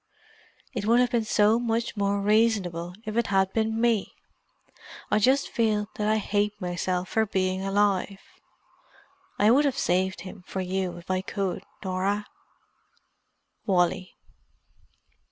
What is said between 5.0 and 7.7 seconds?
I just feel that I hate myself for being